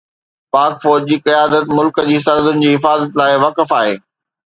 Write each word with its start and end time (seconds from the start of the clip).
پاڪ 0.55 0.73
فوج 0.85 1.03
جي 1.11 1.17
قيادت 1.29 1.69
ملڪ 1.81 2.01
جي 2.09 2.19
سرحدن 2.27 2.65
جي 2.67 2.75
حفاظت 2.75 3.25
لاءِ 3.25 3.41
وقف 3.49 3.81
آهي. 3.83 3.97